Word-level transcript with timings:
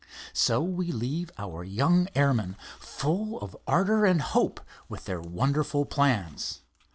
So 0.33 0.61
we 0.63 0.91
leave 0.91 1.29
our 1.37 1.63
young 1.63 2.07
airmen, 2.15 2.55
full 2.79 3.37
of 3.39 3.55
ardor 3.67 4.03
and 4.03 4.19
hope, 4.19 4.59
with 4.89 5.05
their 5.05 5.21
wonderful 5.21 5.85
plans. 5.85 6.61